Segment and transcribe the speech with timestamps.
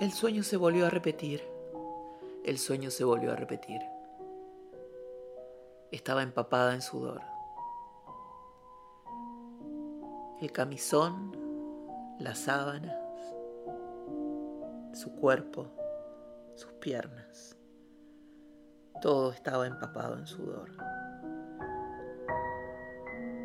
[0.00, 1.42] El sueño se volvió a repetir.
[2.44, 3.80] El sueño se volvió a repetir.
[5.90, 7.20] Estaba empapada en sudor.
[10.40, 11.36] El camisón,
[12.20, 12.96] las sábanas,
[14.92, 15.66] su cuerpo,
[16.54, 17.56] sus piernas.
[19.02, 20.70] Todo estaba empapado en sudor.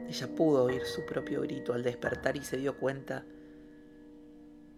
[0.07, 3.25] Ella pudo oír su propio grito al despertar y se dio cuenta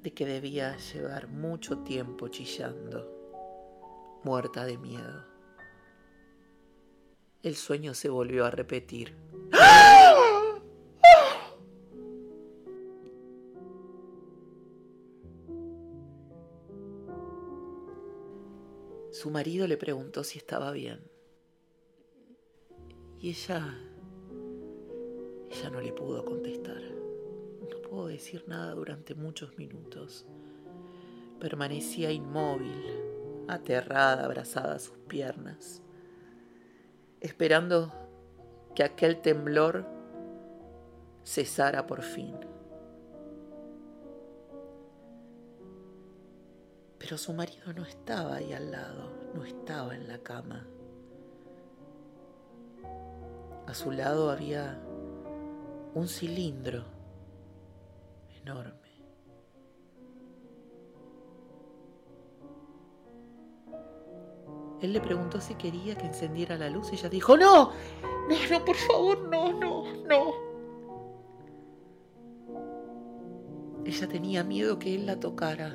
[0.05, 5.25] de que debía llevar mucho tiempo chillando, muerta de miedo.
[7.41, 9.17] El sueño se volvió a repetir.
[19.09, 20.99] Su marido le preguntó si estaba bien.
[23.19, 23.75] Y ella...
[25.49, 27.04] Ella no le pudo contestar
[28.03, 30.25] decir nada durante muchos minutos.
[31.39, 32.83] Permanecía inmóvil,
[33.47, 35.81] aterrada, abrazada a sus piernas,
[37.21, 37.91] esperando
[38.75, 39.85] que aquel temblor
[41.23, 42.35] cesara por fin.
[46.99, 50.67] Pero su marido no estaba ahí al lado, no estaba en la cama.
[53.67, 54.79] A su lado había
[55.93, 56.94] un cilindro
[58.45, 58.73] enorme.
[64.81, 67.71] Él le preguntó si quería que encendiera la luz y ella dijo, no,
[68.29, 70.45] no, no, por favor, no, no, no.
[73.83, 75.73] Ella tenía miedo que él la tocara.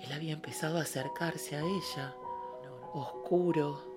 [0.00, 2.14] Él había empezado a acercarse a ella,
[2.92, 3.91] oscuro,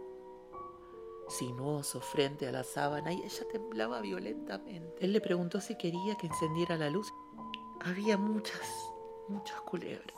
[1.29, 5.03] sinuoso frente a la sábana y ella temblaba violentamente.
[5.03, 7.13] Él le preguntó si quería que encendiera la luz.
[7.81, 8.61] Había muchas,
[9.27, 10.15] muchas culebras.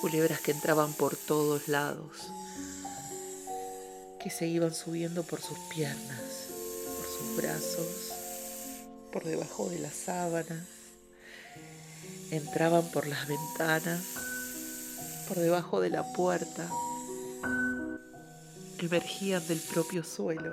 [0.00, 2.30] Culebras que entraban por todos lados,
[4.20, 6.48] que se iban subiendo por sus piernas,
[6.96, 8.12] por sus brazos,
[9.12, 10.66] por debajo de la sábana.
[12.30, 14.02] Entraban por las ventanas,
[15.28, 16.68] por debajo de la puerta
[18.80, 20.52] emergían del propio suelo.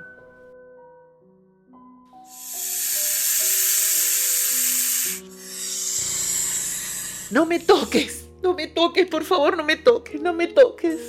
[7.31, 10.99] No me toques, no me toques, por favor, no me toques, no me toques.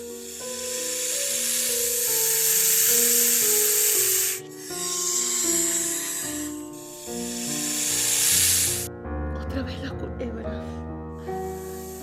[9.45, 10.65] Otra vez las culebras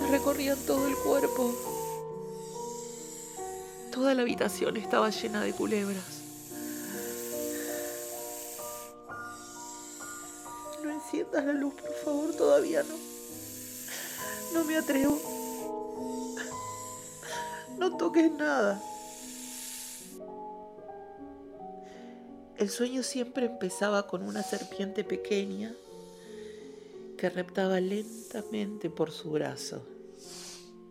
[0.00, 1.54] me recorrían todo el cuerpo.
[3.92, 6.22] Toda la habitación estaba llena de culebras.
[10.84, 12.94] No enciendas la luz, por favor, todavía no.
[14.54, 15.20] No me atrevo.
[17.78, 18.80] No toques nada.
[22.58, 25.72] El sueño siempre empezaba con una serpiente pequeña
[27.18, 29.82] que reptaba lentamente por su brazo,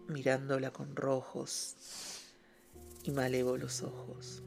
[0.08, 1.76] mirándola con rojos
[3.10, 4.42] y malévolos ojos.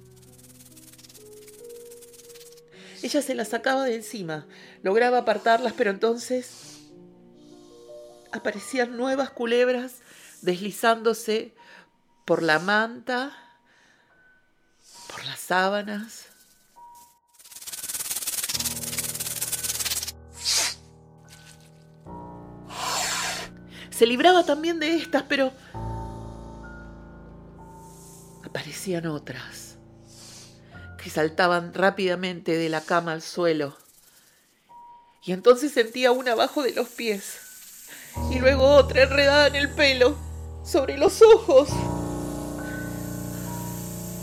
[3.02, 4.46] Ella se las sacaba de encima,
[4.82, 6.78] lograba apartarlas, pero entonces
[8.30, 9.96] aparecían nuevas culebras
[10.40, 11.52] deslizándose
[12.24, 13.36] por la manta,
[15.10, 16.26] por las sábanas.
[23.90, 25.52] Se libraba también de estas, pero
[28.52, 29.78] aparecían otras,
[31.02, 33.74] que saltaban rápidamente de la cama al suelo.
[35.24, 37.38] Y entonces sentía una abajo de los pies,
[38.30, 40.18] y luego otra enredada en el pelo,
[40.66, 41.70] sobre los ojos.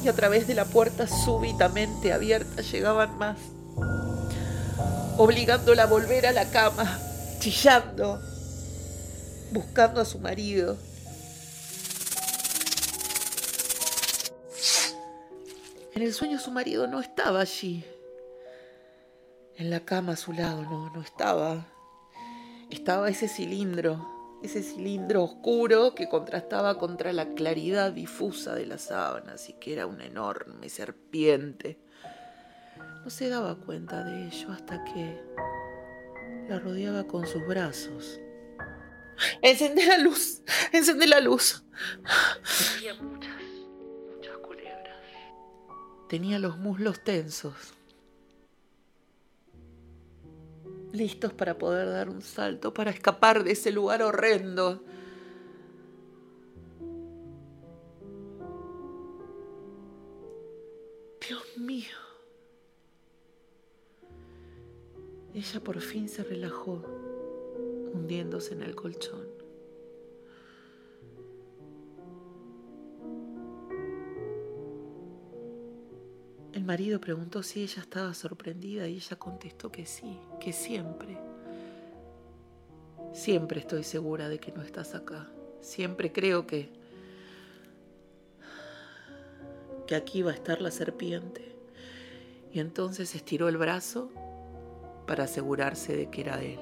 [0.04, 3.40] Y a través de la puerta súbitamente abierta llegaban más,
[5.18, 7.00] obligándola a volver a la cama,
[7.40, 8.22] chillando,
[9.52, 10.78] buscando a su marido.
[16.00, 17.84] En el sueño su marido no estaba allí.
[19.58, 21.66] En la cama a su lado, no, no estaba.
[22.70, 29.50] Estaba ese cilindro, ese cilindro oscuro que contrastaba contra la claridad difusa de las sábanas
[29.50, 31.82] y que era una enorme serpiente.
[33.04, 35.22] No se daba cuenta de ello hasta que
[36.48, 38.22] la rodeaba con sus brazos.
[39.42, 41.62] Encendé la luz, encendé la luz.
[46.10, 47.54] Tenía los muslos tensos,
[50.92, 54.84] listos para poder dar un salto, para escapar de ese lugar horrendo.
[61.28, 61.96] Dios mío.
[65.36, 66.84] Ella por fin se relajó,
[67.94, 69.39] hundiéndose en el colchón.
[76.70, 81.18] Marido preguntó si ella estaba sorprendida y ella contestó que sí, que siempre.
[83.12, 85.28] Siempre estoy segura de que no estás acá.
[85.62, 86.72] Siempre creo que
[89.88, 91.56] que aquí va a estar la serpiente.
[92.54, 94.12] Y entonces estiró el brazo
[95.08, 96.60] para asegurarse de que era él.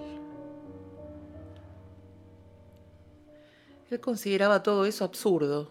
[3.91, 5.69] Él consideraba todo eso absurdo.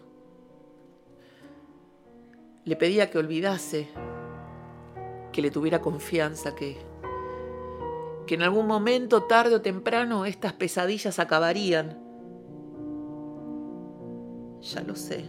[2.65, 3.89] Le pedía que olvidase,
[5.37, 6.79] que le tuviera confianza, que,
[8.25, 12.01] que en algún momento, tarde o temprano, estas pesadillas acabarían.
[14.61, 15.25] Ya lo sé.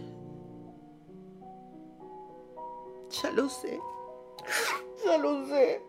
[3.21, 3.79] Ya lo sé.
[5.05, 5.81] Ya lo sé.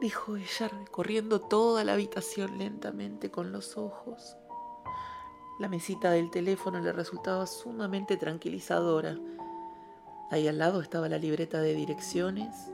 [0.00, 4.38] Dijo ella recorriendo toda la habitación lentamente con los ojos.
[5.60, 9.18] La mesita del teléfono le resultaba sumamente tranquilizadora.
[10.30, 12.72] Ahí al lado estaba la libreta de direcciones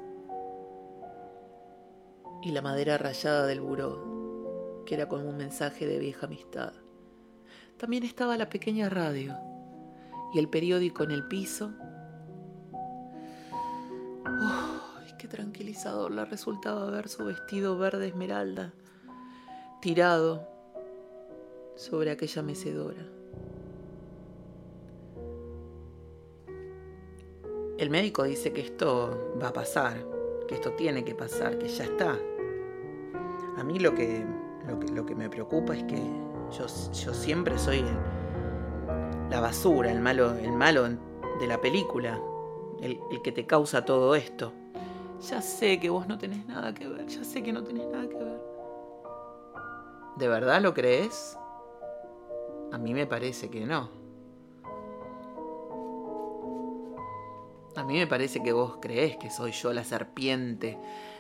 [2.43, 6.73] y la madera rayada del buró, que era como un mensaje de vieja amistad.
[7.77, 9.37] También estaba la pequeña radio
[10.35, 11.73] y el periódico en el piso
[15.19, 18.73] qué tranquilizador le resultaba ver su vestido verde esmeralda
[19.83, 20.47] tirado
[21.77, 23.05] sobre aquella mecedora.
[27.79, 30.05] El médico dice que esto va a pasar,
[30.49, 32.19] que esto tiene que pasar, que ya está.
[33.57, 34.25] A mí lo que,
[34.93, 37.85] lo que, me preocupa es que yo, yo siempre soy
[39.31, 42.21] la basura, el malo, el malo de la película,
[42.81, 44.53] el que te causa todo esto.
[45.21, 48.09] Ya sé que vos no tenés nada que ver, ya sé que no tenés nada
[48.09, 48.41] que ver.
[50.17, 51.37] ¿De verdad lo crees?
[52.73, 53.98] A mí me parece que no.
[57.79, 60.77] A mí me parece que vos crees que soy yo la serpiente,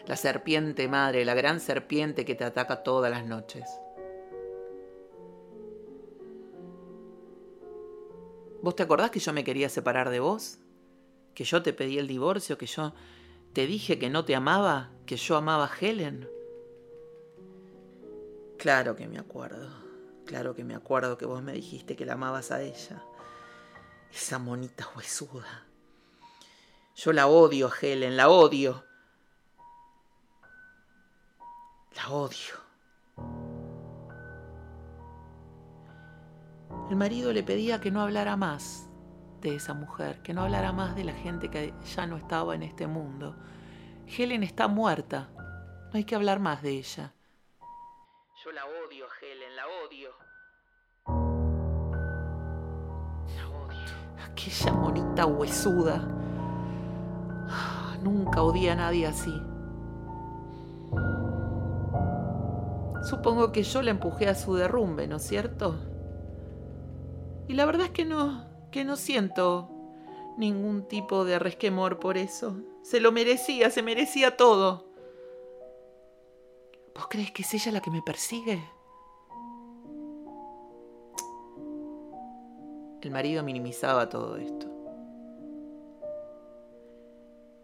[0.08, 3.64] la serpiente madre, la gran serpiente que te ataca todas las noches.
[8.60, 10.58] ¿Vos te acordás que yo me quería separar de vos?
[11.32, 12.92] Que yo te pedí el divorcio, que yo
[13.52, 16.28] ¿Te dije que no te amaba, que yo amaba a Helen?
[18.58, 19.70] Claro que me acuerdo,
[20.26, 23.04] claro que me acuerdo que vos me dijiste que la amabas a ella.
[24.12, 25.67] Esa monita huesuda.
[26.98, 28.82] Yo la odio, Helen, la odio.
[31.94, 32.56] La odio.
[36.90, 38.90] El marido le pedía que no hablara más,
[39.40, 42.64] de esa mujer, que no hablara más de la gente que ya no estaba en
[42.64, 43.36] este mundo.
[44.08, 47.14] Helen está muerta, no hay que hablar más de ella.
[48.44, 50.10] Yo la odio, Helen, la odio.
[53.36, 54.24] La odio.
[54.24, 56.17] Aquella monita huesuda.
[58.02, 59.32] Nunca odié a nadie así.
[63.08, 65.76] Supongo que yo la empujé a su derrumbe, ¿no es cierto?
[67.48, 69.70] Y la verdad es que no, que no siento
[70.36, 72.56] ningún tipo de resquemor por eso.
[72.82, 74.86] Se lo merecía, se merecía todo.
[76.94, 78.62] ¿Vos crees que es ella la que me persigue?
[83.00, 84.77] El marido minimizaba todo esto.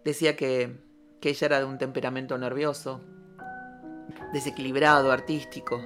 [0.05, 0.77] Decía que,
[1.21, 3.01] que ella era de un temperamento nervioso,
[4.33, 5.81] desequilibrado, artístico,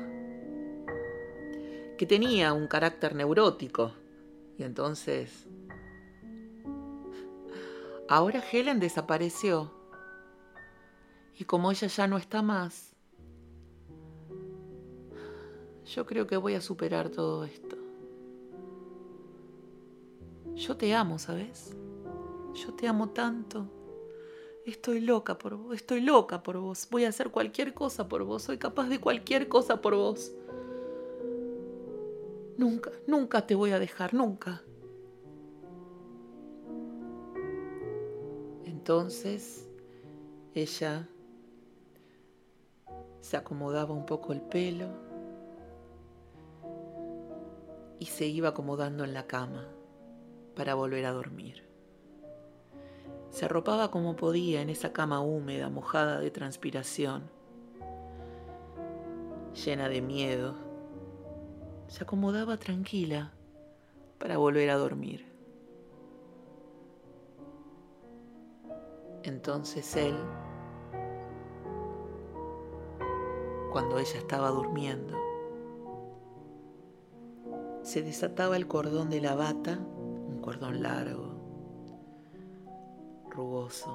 [1.97, 3.93] que tenía un carácter neurótico
[4.59, 5.47] y entonces...
[8.11, 9.71] Ahora Helen desapareció.
[11.39, 12.97] Y como ella ya no está más,
[15.85, 17.77] yo creo que voy a superar todo esto.
[20.55, 21.77] Yo te amo, ¿sabes?
[22.55, 23.78] Yo te amo tanto.
[24.69, 26.89] Estoy loca por vos, estoy loca por vos.
[26.91, 28.43] Voy a hacer cualquier cosa por vos.
[28.43, 30.31] Soy capaz de cualquier cosa por vos.
[32.59, 34.63] Nunca, nunca te voy a dejar, nunca.
[38.67, 39.67] Entonces
[40.55, 41.09] ella
[43.21, 44.89] se acomodaba un poco el pelo
[47.99, 49.67] y se iba acomodando en la cama
[50.55, 51.68] para volver a dormir.
[53.31, 57.31] Se arropaba como podía en esa cama húmeda, mojada de transpiración,
[59.55, 60.69] llena de miedo
[61.89, 63.33] se acomodaba tranquila
[64.19, 65.27] para volver a dormir.
[69.23, 70.17] Entonces él,
[73.73, 75.17] cuando ella estaba durmiendo,
[77.83, 81.38] se desataba el cordón de la bata, un cordón largo,
[83.39, 83.93] rugoso,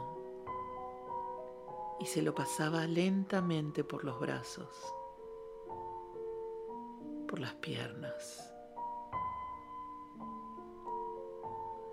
[1.99, 4.69] y se lo pasaba lentamente por los brazos,
[7.27, 8.49] por las piernas,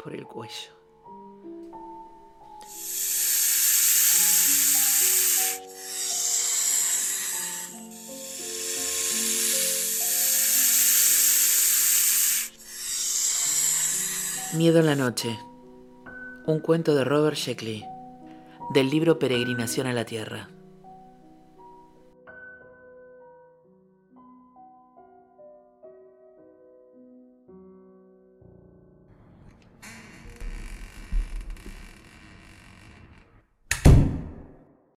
[0.01, 0.73] por el cuello.
[14.55, 15.50] Miedo en la noche.
[16.47, 17.85] Un cuento de Robert Sheckley,
[18.73, 20.49] del libro Peregrinación a la Tierra.